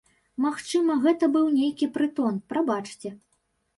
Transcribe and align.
Магчыма, 0.45 0.95
гэта 1.03 1.29
быў 1.37 1.45
нейкі 1.59 1.91
прытон, 1.99 2.43
прабачце. 2.55 3.09